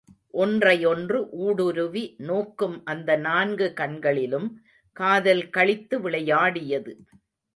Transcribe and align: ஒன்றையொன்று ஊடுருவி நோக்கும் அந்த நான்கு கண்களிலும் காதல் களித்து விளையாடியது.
ஒன்றையொன்று 0.33 1.17
ஊடுருவி 1.39 2.15
நோக்கும் 2.17 2.81
அந்த 2.85 3.15
நான்கு 3.17 3.73
கண்களிலும் 3.73 4.47
காதல் 4.97 5.43
களித்து 5.57 5.95
விளையாடியது. 5.99 6.93